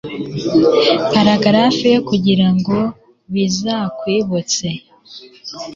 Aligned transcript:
paragarafu 1.11 1.83
yo 1.95 1.99
kugira 2.09 2.47
ngo 2.57 2.77
bizakwibutse 3.33 4.67